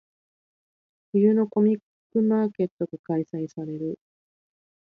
[1.11, 3.99] 冬のコミックマーケットが開催される。